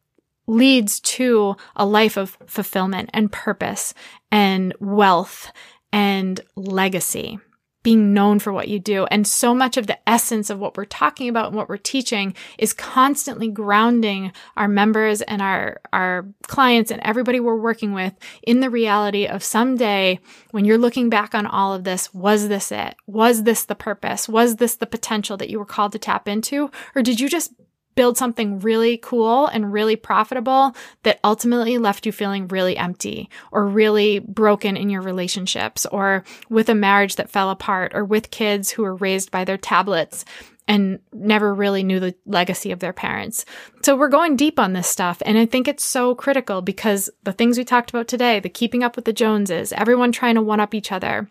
[0.46, 3.94] leads to a life of fulfillment and purpose
[4.30, 5.50] and wealth
[5.92, 7.38] and legacy.
[7.82, 9.04] Being known for what you do.
[9.06, 12.34] And so much of the essence of what we're talking about and what we're teaching
[12.58, 18.60] is constantly grounding our members and our, our clients and everybody we're working with in
[18.60, 20.18] the reality of someday
[20.50, 22.94] when you're looking back on all of this, was this it?
[23.06, 24.28] Was this the purpose?
[24.28, 26.70] Was this the potential that you were called to tap into?
[26.94, 27.52] Or did you just
[27.94, 33.66] build something really cool and really profitable that ultimately left you feeling really empty or
[33.66, 38.70] really broken in your relationships or with a marriage that fell apart or with kids
[38.70, 40.24] who were raised by their tablets
[40.68, 43.44] and never really knew the legacy of their parents.
[43.82, 45.20] So we're going deep on this stuff.
[45.26, 48.82] And I think it's so critical because the things we talked about today, the keeping
[48.82, 51.28] up with the Joneses, everyone trying to one up each other,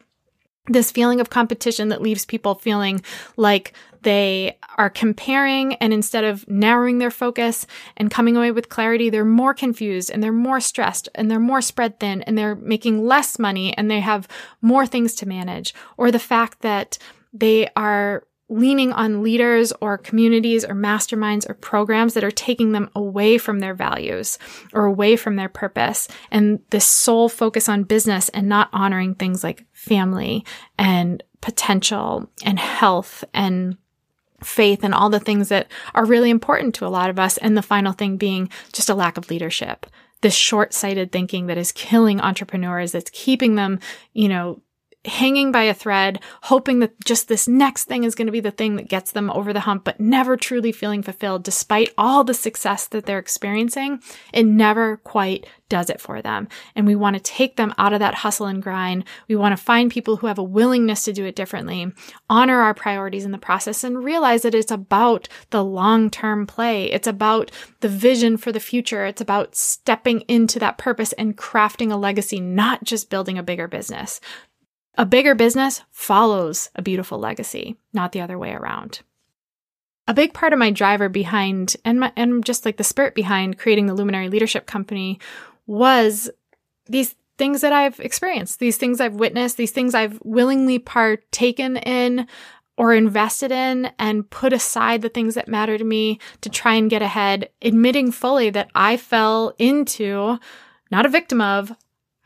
[0.67, 3.02] this feeling of competition that leaves people feeling
[3.38, 7.66] like they are comparing and instead of narrowing their focus
[7.98, 11.62] and coming away with clarity, they're more confused and they're more stressed and they're more
[11.62, 14.28] spread thin and they're making less money and they have
[14.62, 15.74] more things to manage.
[15.98, 16.98] Or the fact that
[17.34, 22.90] they are leaning on leaders or communities or masterminds or programs that are taking them
[22.94, 24.38] away from their values
[24.74, 29.42] or away from their purpose and this sole focus on business and not honoring things
[29.42, 30.46] like family
[30.78, 33.78] and potential and health and
[34.43, 37.38] faith and all the things that are really important to a lot of us.
[37.38, 39.86] And the final thing being just a lack of leadership.
[40.21, 43.80] This short sighted thinking that is killing entrepreneurs, that's keeping them,
[44.13, 44.62] you know,
[45.06, 48.52] hanging by a thread, hoping that just this next thing is going to be the
[48.52, 52.34] thing that gets them over the hump, but never truly feeling fulfilled despite all the
[52.34, 54.00] success that they're experiencing.
[54.32, 56.48] It never quite does it for them.
[56.76, 59.06] And we want to take them out of that hustle and grind.
[59.28, 61.92] We want to find people who have a willingness to do it differently,
[62.30, 66.92] honor our priorities in the process, and realize that it's about the long term play.
[66.92, 69.06] It's about the vision for the future.
[69.06, 73.70] It's about stepping into that purpose and crafting a legacy, not just building a bigger
[73.70, 74.20] business.
[74.97, 79.01] A bigger business follows a beautiful legacy, not the other way around.
[80.08, 83.58] A big part of my driver behind and my, and just like the spirit behind
[83.58, 85.19] creating the Luminary Leadership Company
[85.65, 86.30] was
[86.88, 92.27] these things that I've experienced, these things I've witnessed, these things I've willingly partaken in
[92.77, 96.89] or invested in and put aside the things that matter to me to try and
[96.89, 100.39] get ahead, admitting fully that I fell into,
[100.89, 101.71] not a victim of,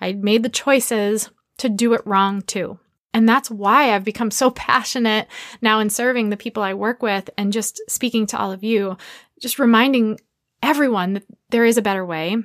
[0.01, 2.79] I made the choices to do it wrong too.
[3.13, 5.27] And that's why I've become so passionate
[5.61, 8.97] now in serving the people I work with and just speaking to all of you,
[9.39, 10.19] just reminding
[10.61, 12.37] everyone that there is a better way,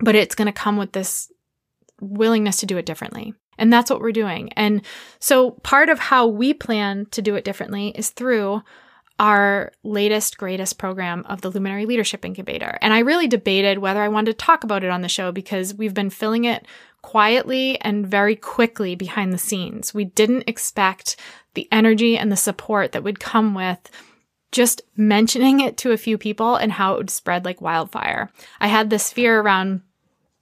[0.00, 1.30] but it's going to come with this
[2.00, 3.34] willingness to do it differently.
[3.58, 4.52] And that's what we're doing.
[4.52, 4.82] And
[5.18, 8.62] so part of how we plan to do it differently is through
[9.18, 12.78] our latest, greatest program of the Luminary Leadership Incubator.
[12.82, 15.74] And I really debated whether I wanted to talk about it on the show because
[15.74, 16.66] we've been filling it
[17.06, 19.94] quietly and very quickly behind the scenes.
[19.94, 21.14] We didn't expect
[21.54, 23.78] the energy and the support that would come with
[24.50, 28.28] just mentioning it to a few people and how it would spread like wildfire.
[28.58, 29.82] I had this fear around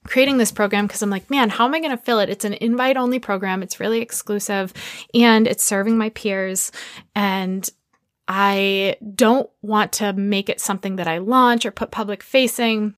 [0.05, 2.31] creating this program because I'm like, man, how am I going to fill it?
[2.31, 3.61] It's an invite only program.
[3.61, 4.73] It's really exclusive
[5.13, 6.71] and it's serving my peers.
[7.13, 7.69] And
[8.27, 12.95] I don't want to make it something that I launch or put public facing.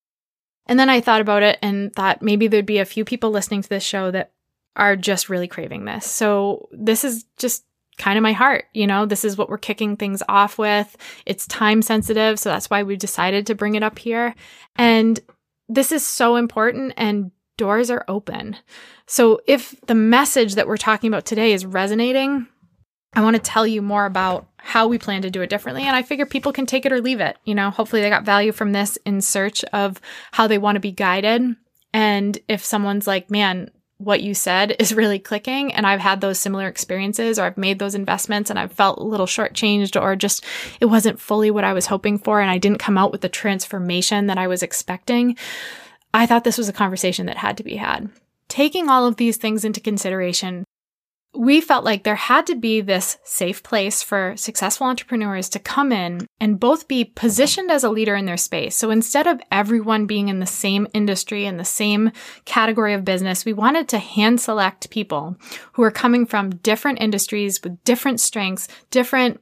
[0.67, 3.61] And then I thought about it and thought maybe there'd be a few people listening
[3.61, 4.31] to this show that
[4.75, 6.05] are just really craving this.
[6.05, 7.63] So this is just
[7.97, 8.65] kind of my heart.
[8.73, 10.95] You know, this is what we're kicking things off with.
[11.25, 12.39] It's time sensitive.
[12.39, 14.35] So that's why we decided to bring it up here.
[14.75, 15.19] And
[15.67, 18.55] this is so important and doors are open.
[19.07, 22.47] So if the message that we're talking about today is resonating,
[23.17, 25.81] I want to tell you more about how we plan to do it differently.
[25.81, 27.35] And I figure people can take it or leave it.
[27.45, 29.99] You know, hopefully they got value from this in search of
[30.31, 31.55] how they want to be guided.
[31.95, 36.37] And if someone's like, man, what you said is really clicking and I've had those
[36.37, 40.45] similar experiences or I've made those investments and I've felt a little shortchanged or just
[40.79, 43.29] it wasn't fully what I was hoping for and I didn't come out with the
[43.29, 45.35] transformation that I was expecting.
[46.13, 48.11] I thought this was a conversation that had to be had.
[48.47, 50.66] Taking all of these things into consideration,
[51.37, 55.91] we felt like there had to be this safe place for successful entrepreneurs to come
[55.91, 58.75] in and both be positioned as a leader in their space.
[58.75, 62.11] So instead of everyone being in the same industry and the same
[62.45, 65.37] category of business, we wanted to hand select people
[65.73, 69.39] who are coming from different industries with different strengths, different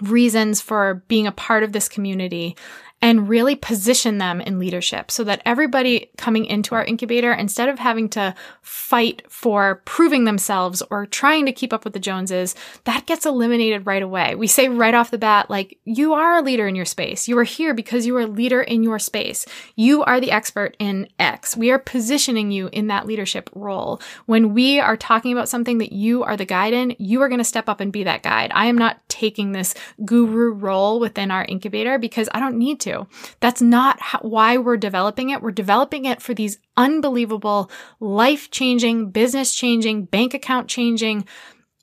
[0.00, 2.56] reasons for being a part of this community
[3.02, 7.80] and really position them in leadership so that everybody coming into our incubator, instead of
[7.80, 13.04] having to fight for proving themselves or trying to keep up with the Joneses, that
[13.06, 14.36] gets eliminated right away.
[14.36, 17.26] We say right off the bat, like, you are a leader in your space.
[17.26, 19.46] You are here because you are a leader in your space.
[19.74, 21.56] You are the expert in X.
[21.56, 24.00] We are positioning you in that leadership role.
[24.26, 27.38] When we are talking about something that you are the guide in, you are going
[27.38, 28.52] to step up and be that guide.
[28.54, 32.91] I am not taking this guru role within our incubator because I don't need to.
[33.40, 35.42] That's not how, why we're developing it.
[35.42, 41.26] We're developing it for these unbelievable, life changing, business changing, bank account changing,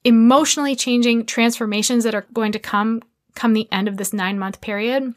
[0.04, 3.02] emotionally changing transformations that are going to come
[3.36, 5.13] come the end of this nine month period.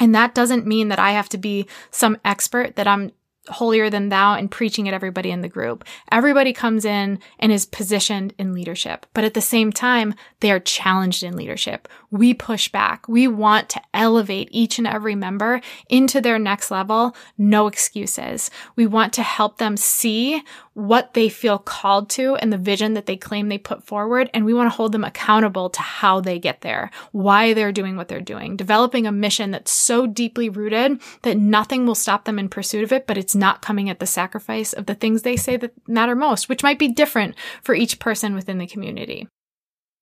[0.00, 3.10] And that doesn't mean that I have to be some expert that I'm
[3.48, 5.84] holier than thou and preaching at everybody in the group.
[6.10, 10.60] Everybody comes in and is positioned in leadership, but at the same time, they are
[10.60, 11.88] challenged in leadership.
[12.10, 13.08] We push back.
[13.08, 17.16] We want to elevate each and every member into their next level.
[17.36, 18.50] No excuses.
[18.76, 20.42] We want to help them see
[20.74, 24.30] what they feel called to and the vision that they claim they put forward.
[24.32, 27.96] And we want to hold them accountable to how they get there, why they're doing
[27.96, 32.38] what they're doing, developing a mission that's so deeply rooted that nothing will stop them
[32.38, 35.36] in pursuit of it, but it's not coming at the sacrifice of the things they
[35.36, 39.28] say that matter most, which might be different for each person within the community.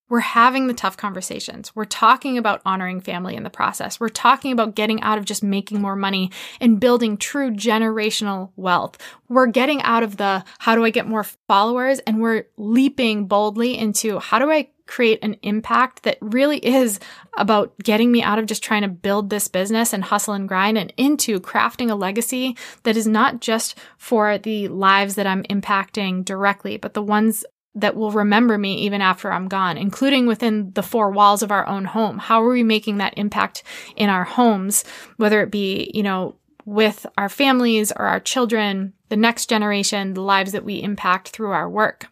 [0.08, 1.74] We're having the tough conversations.
[1.74, 3.98] We're talking about honoring family in the process.
[3.98, 8.98] We're talking about getting out of just making more money and building true generational wealth.
[9.28, 13.76] We're getting out of the how do I get more followers and we're leaping boldly
[13.76, 17.00] into how do I create an impact that really is
[17.36, 20.78] about getting me out of just trying to build this business and hustle and grind
[20.78, 26.24] and into crafting a legacy that is not just for the lives that I'm impacting
[26.24, 27.44] directly, but the ones
[27.76, 31.66] that will remember me even after I'm gone, including within the four walls of our
[31.68, 32.18] own home.
[32.18, 33.62] How are we making that impact
[33.94, 34.82] in our homes,
[35.18, 40.22] whether it be, you know, with our families or our children, the next generation, the
[40.22, 42.06] lives that we impact through our work?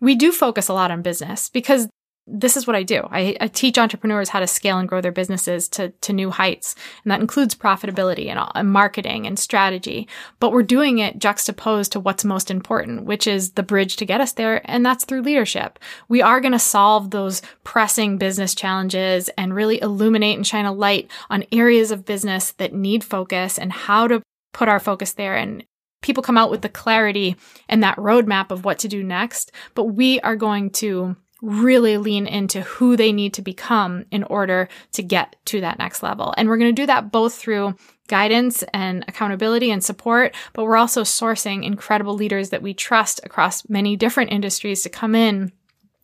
[0.00, 1.88] We do focus a lot on business because
[2.26, 3.06] this is what I do.
[3.10, 6.74] I, I, teach entrepreneurs how to scale and grow their businesses to, to new heights.
[7.04, 10.08] And that includes profitability and, uh, and, marketing and strategy.
[10.40, 14.20] But we're doing it juxtaposed to what's most important, which is the bridge to get
[14.20, 14.60] us there.
[14.64, 15.78] And that's through leadership.
[16.08, 20.72] We are going to solve those pressing business challenges and really illuminate and shine a
[20.72, 24.20] light on areas of business that need focus and how to
[24.52, 25.64] put our focus there and
[26.02, 27.36] people come out with the clarity
[27.68, 29.52] and that roadmap of what to do next.
[29.74, 34.68] But we are going to really lean into who they need to become in order
[34.92, 36.32] to get to that next level.
[36.36, 37.76] And we're going to do that both through
[38.08, 43.68] guidance and accountability and support, but we're also sourcing incredible leaders that we trust across
[43.68, 45.52] many different industries to come in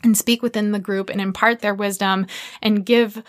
[0.04, 2.26] and speak within the group and impart their wisdom
[2.60, 3.22] and give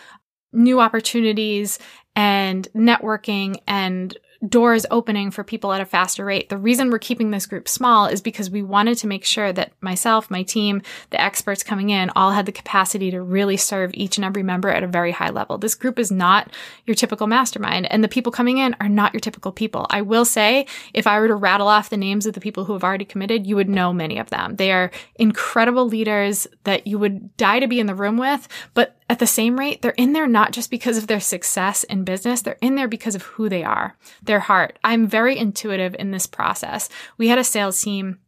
[0.51, 1.79] new opportunities
[2.15, 6.49] and networking and doors opening for people at a faster rate.
[6.49, 9.71] The reason we're keeping this group small is because we wanted to make sure that
[9.81, 14.17] myself, my team, the experts coming in all had the capacity to really serve each
[14.17, 15.57] and every member at a very high level.
[15.57, 16.51] This group is not
[16.85, 19.87] your typical mastermind and the people coming in are not your typical people.
[19.89, 22.73] I will say, if I were to rattle off the names of the people who
[22.73, 24.57] have already committed, you would know many of them.
[24.57, 28.97] They are incredible leaders that you would die to be in the room with, but
[29.09, 32.41] at the same rate, they're in there not just because of their success in business,
[32.41, 34.79] they're in there because of who they are, their heart.
[34.83, 36.89] I'm very intuitive in this process.
[37.17, 38.19] We had a sales team.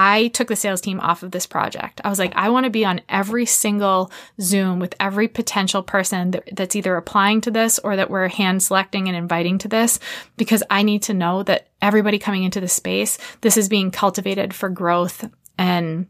[0.00, 2.00] I took the sales team off of this project.
[2.04, 6.30] I was like, I want to be on every single Zoom with every potential person
[6.30, 9.98] that, that's either applying to this or that we're hand selecting and inviting to this
[10.36, 14.54] because I need to know that everybody coming into the space, this is being cultivated
[14.54, 16.06] for growth and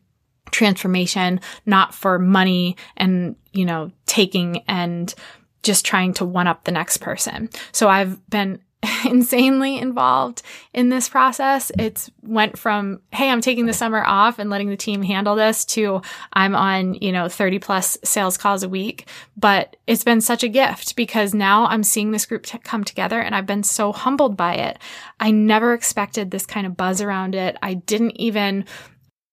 [0.51, 5.15] transformation, not for money and, you know, taking and
[5.63, 7.51] just trying to one up the next person.
[7.73, 8.61] So I've been
[9.05, 11.73] insanely involved in this process.
[11.79, 15.65] It's went from, hey, I'm taking the summer off and letting the team handle this
[15.67, 16.01] to
[16.33, 19.09] I'm on, you know, 30 plus sales calls a week.
[19.37, 23.21] But it's been such a gift because now I'm seeing this group t- come together
[23.21, 24.79] and I've been so humbled by it.
[25.19, 27.57] I never expected this kind of buzz around it.
[27.63, 28.65] I didn't even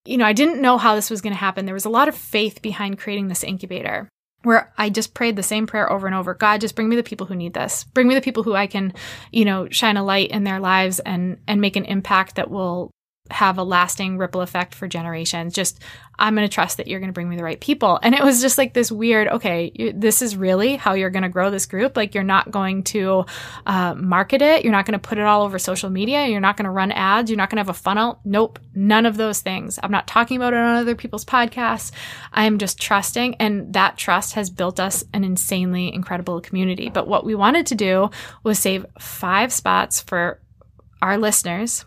[0.06, 1.66] you know, I didn't know how this was going to happen.
[1.66, 4.10] There was a lot of faith behind creating this incubator
[4.44, 6.36] where I just prayed the same prayer over and over.
[6.36, 7.84] God, just bring me the people who need this.
[7.84, 8.94] Bring me the people who I can,
[9.32, 12.92] you know, shine a light in their lives and and make an impact that will
[13.32, 15.54] have a lasting ripple effect for generations.
[15.54, 15.80] Just,
[16.18, 18.00] I'm going to trust that you're going to bring me the right people.
[18.04, 21.30] And it was just like this weird, okay, this is really how you're going to
[21.30, 21.98] grow this group.
[21.98, 23.26] Like, you're not going to
[23.66, 24.64] uh, market it.
[24.64, 26.28] You're not going to put it all over social media.
[26.28, 27.30] You're not going to run ads.
[27.30, 28.20] You're not going to have a funnel.
[28.24, 28.60] Nope.
[28.76, 29.80] None of those things.
[29.82, 31.92] I'm not talking about it on other people's podcasts.
[32.32, 33.36] I'm just trusting.
[33.36, 36.90] And that trust has built us an insanely incredible community.
[36.90, 38.12] But what we wanted to do
[38.44, 40.40] was save five spots for
[41.02, 41.86] our listeners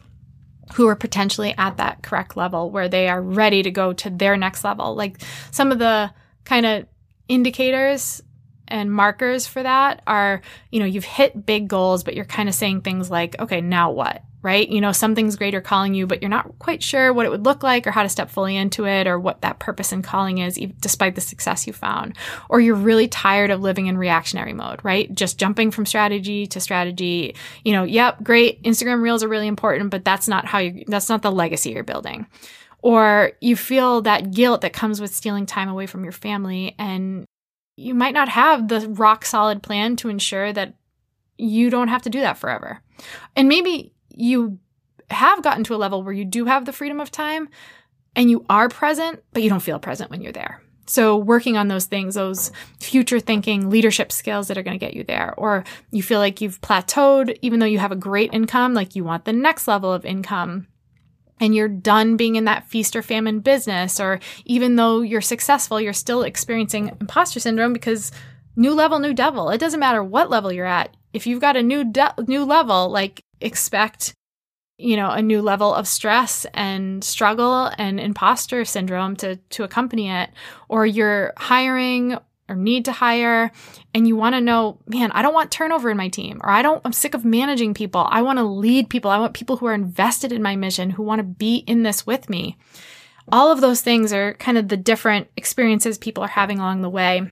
[0.74, 4.36] who are potentially at that correct level where they are ready to go to their
[4.36, 4.94] next level.
[4.94, 6.10] Like some of the
[6.44, 6.86] kind of
[7.28, 8.22] indicators
[8.68, 12.54] and markers for that are, you know, you've hit big goals, but you're kind of
[12.54, 14.22] saying things like, okay, now what?
[14.42, 14.68] Right?
[14.68, 17.62] You know, something's greater calling you, but you're not quite sure what it would look
[17.62, 20.58] like or how to step fully into it or what that purpose and calling is,
[20.80, 22.16] despite the success you found.
[22.48, 25.12] Or you're really tired of living in reactionary mode, right?
[25.12, 27.34] Just jumping from strategy to strategy.
[27.64, 28.62] You know, yep, great.
[28.62, 31.82] Instagram reels are really important, but that's not how you, that's not the legacy you're
[31.82, 32.26] building.
[32.80, 37.24] Or you feel that guilt that comes with stealing time away from your family and
[37.76, 40.74] you might not have the rock solid plan to ensure that
[41.36, 42.82] you don't have to do that forever.
[43.36, 44.58] And maybe you
[45.10, 47.48] have gotten to a level where you do have the freedom of time
[48.14, 50.62] and you are present, but you don't feel present when you're there.
[50.86, 52.50] So working on those things, those
[52.80, 56.40] future thinking leadership skills that are going to get you there, or you feel like
[56.40, 59.92] you've plateaued, even though you have a great income, like you want the next level
[59.92, 60.66] of income
[61.40, 65.80] and you're done being in that feast or famine business, or even though you're successful,
[65.80, 68.10] you're still experiencing imposter syndrome because
[68.56, 69.50] new level, new devil.
[69.50, 70.96] It doesn't matter what level you're at.
[71.12, 74.14] If you've got a new de- new level, like expect
[74.78, 80.10] you know a new level of stress and struggle and imposter syndrome to to accompany
[80.10, 80.30] it.
[80.68, 82.16] Or you're hiring
[82.48, 83.52] or need to hire
[83.92, 86.62] and you want to know man i don't want turnover in my team or i
[86.62, 88.06] don't i'm sick of managing people.
[88.10, 89.10] I want to lead people.
[89.10, 92.06] I want people who are invested in my mission who want to be in this
[92.06, 92.56] with me.
[93.30, 96.88] All of those things are kind of the different experiences people are having along the
[96.88, 97.30] way.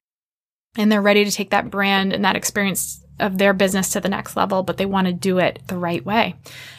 [0.77, 4.09] And they're ready to take that brand and that experience of their business to the
[4.09, 6.35] next level, but they want to do it the right way.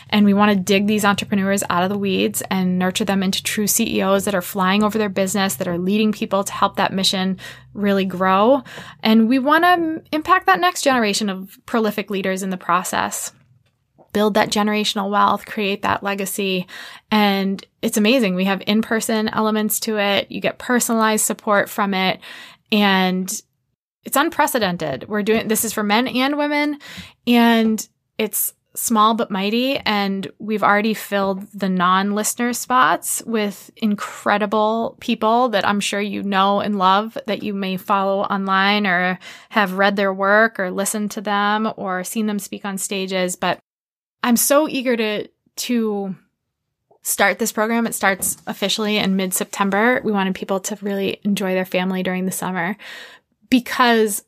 [0.09, 3.43] And we want to dig these entrepreneurs out of the weeds and nurture them into
[3.43, 6.93] true CEOs that are flying over their business, that are leading people to help that
[6.93, 7.37] mission
[7.73, 8.63] really grow.
[9.03, 13.33] And we want to impact that next generation of prolific leaders in the process.
[14.13, 16.67] Build that generational wealth, create that legacy.
[17.11, 18.35] And it's amazing.
[18.35, 20.31] We have in person elements to it.
[20.31, 22.19] You get personalized support from it.
[22.71, 23.41] And
[24.07, 25.09] it's unprecedented.
[25.09, 26.79] We're doing this is for men and women
[27.27, 27.85] and
[28.17, 35.67] it's small but mighty and we've already filled the non-listener spots with incredible people that
[35.67, 40.13] I'm sure you know and love that you may follow online or have read their
[40.13, 43.59] work or listened to them or seen them speak on stages but
[44.23, 45.27] I'm so eager to
[45.57, 46.15] to
[47.01, 47.87] start this program.
[47.87, 50.01] It starts officially in mid September.
[50.03, 52.77] We wanted people to really enjoy their family during the summer
[53.49, 54.23] because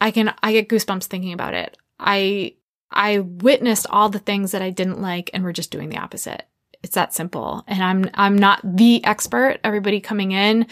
[0.00, 1.76] I can, I get goosebumps thinking about it.
[1.98, 2.54] I,
[2.90, 6.44] I witnessed all the things that I didn't like and we're just doing the opposite.
[6.82, 7.64] It's that simple.
[7.66, 9.58] And I'm, I'm not the expert.
[9.64, 10.66] Everybody coming in,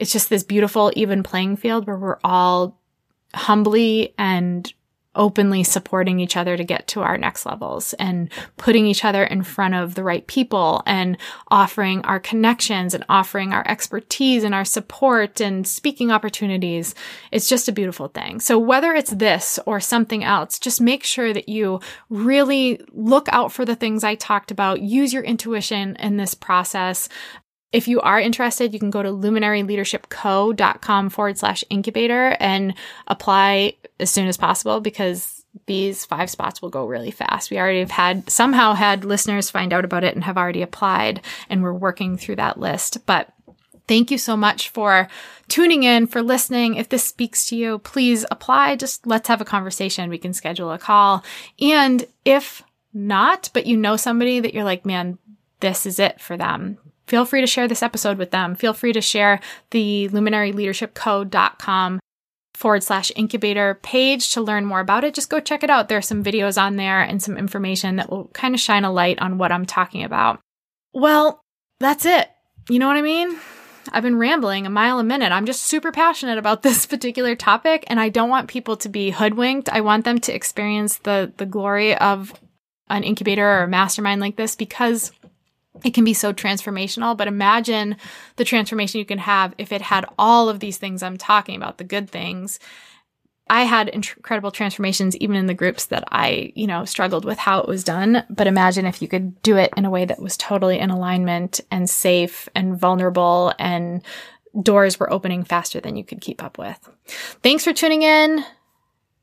[0.00, 2.80] it's just this beautiful, even playing field where we're all
[3.34, 4.72] humbly and
[5.14, 9.42] openly supporting each other to get to our next levels and putting each other in
[9.42, 11.16] front of the right people and
[11.48, 16.94] offering our connections and offering our expertise and our support and speaking opportunities.
[17.32, 18.38] It's just a beautiful thing.
[18.38, 23.50] So whether it's this or something else, just make sure that you really look out
[23.50, 24.80] for the things I talked about.
[24.80, 27.08] Use your intuition in this process.
[27.72, 32.74] If you are interested, you can go to luminaryleadershipco.com forward slash incubator and
[33.06, 37.50] apply as soon as possible because these five spots will go really fast.
[37.50, 41.20] We already have had somehow had listeners find out about it and have already applied,
[41.48, 43.06] and we're working through that list.
[43.06, 43.32] But
[43.90, 45.08] Thank you so much for
[45.48, 46.76] tuning in, for listening.
[46.76, 48.76] If this speaks to you, please apply.
[48.76, 50.08] Just let's have a conversation.
[50.08, 51.24] We can schedule a call.
[51.60, 52.62] And if
[52.94, 55.18] not, but you know somebody that you're like, man,
[55.58, 56.78] this is it for them,
[57.10, 58.54] feel free to share this episode with them.
[58.54, 59.40] Feel free to share
[59.72, 61.98] the luminaryleadershipco.com
[62.54, 65.14] forward slash incubator page to learn more about it.
[65.14, 65.88] Just go check it out.
[65.88, 68.92] There are some videos on there and some information that will kind of shine a
[68.92, 70.38] light on what I'm talking about.
[70.92, 71.40] Well,
[71.80, 72.30] that's it.
[72.68, 73.36] You know what I mean?
[73.92, 75.32] I've been rambling a mile a minute.
[75.32, 79.10] I'm just super passionate about this particular topic and I don't want people to be
[79.10, 79.68] hoodwinked.
[79.68, 82.34] I want them to experience the the glory of
[82.88, 85.12] an incubator or a mastermind like this because
[85.84, 87.96] it can be so transformational, but imagine
[88.36, 91.78] the transformation you can have if it had all of these things I'm talking about,
[91.78, 92.58] the good things,
[93.48, 97.58] I had incredible transformations even in the groups that I, you know, struggled with how
[97.58, 98.24] it was done.
[98.30, 101.60] But imagine if you could do it in a way that was totally in alignment
[101.68, 104.02] and safe and vulnerable and
[104.62, 106.78] doors were opening faster than you could keep up with.
[107.42, 108.44] Thanks for tuning in.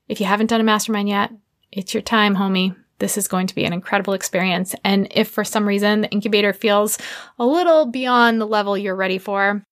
[0.09, 1.31] If you haven't done a mastermind yet,
[1.71, 2.75] it's your time, homie.
[2.99, 4.75] This is going to be an incredible experience.
[4.83, 6.97] And if for some reason the incubator feels
[7.37, 9.63] a little beyond the level you're ready for,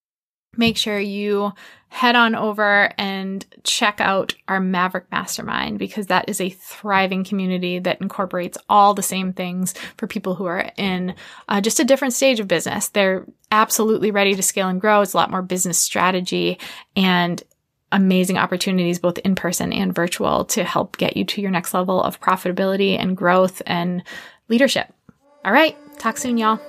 [0.57, 1.51] make sure you
[1.89, 7.79] head on over and check out our Maverick Mastermind because that is a thriving community
[7.79, 11.15] that incorporates all the same things for people who are in
[11.47, 12.89] uh, just a different stage of business.
[12.89, 15.01] They're absolutely ready to scale and grow.
[15.01, 16.59] It's a lot more business strategy
[16.97, 17.41] and
[17.91, 22.01] amazing opportunities, both in person and virtual, to help get you to your next level
[22.01, 24.03] of profitability and growth and
[24.49, 24.93] leadership.
[25.43, 25.77] All right.
[25.97, 26.59] Talk soon, y'all.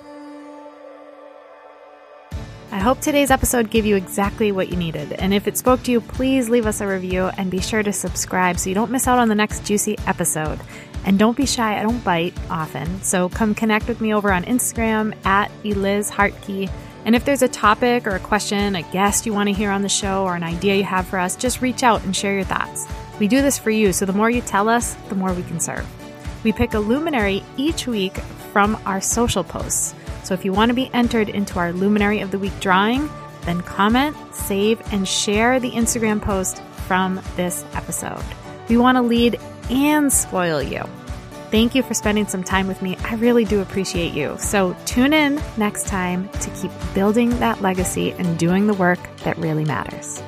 [2.73, 5.13] I hope today's episode gave you exactly what you needed.
[5.15, 7.93] And if it spoke to you, please leave us a review and be sure to
[7.93, 10.61] subscribe so you don't miss out on the next juicy episode.
[11.05, 13.03] And don't be shy, I don't bite often.
[13.03, 16.71] So come connect with me over on Instagram at Eliz Hartke.
[17.07, 19.83] And if there's a topic or a question, a guest you want to hear on
[19.83, 22.43] the show, or an idea you have for us, just reach out and share your
[22.43, 22.85] thoughts.
[23.21, 25.61] We do this for you, so the more you tell us, the more we can
[25.61, 25.87] serve.
[26.43, 28.19] We pick a luminary each week
[28.53, 29.95] from our social posts.
[30.25, 33.09] So if you want to be entered into our Luminary of the Week drawing,
[33.43, 38.25] then comment, save, and share the Instagram post from this episode.
[38.69, 39.39] We want to lead
[39.71, 40.83] and spoil you.
[41.51, 42.97] Thank you for spending some time with me.
[43.05, 44.37] I really do appreciate you.
[44.39, 49.39] So tune in next time to keep building that legacy and doing the work that
[49.39, 50.21] really matters.